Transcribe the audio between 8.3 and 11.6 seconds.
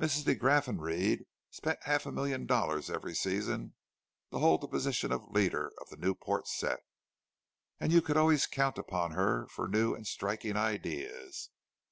count upon her for new and striking ideas.